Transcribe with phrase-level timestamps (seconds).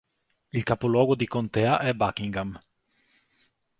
[0.51, 2.59] Il capoluogo di contea è Buckingham.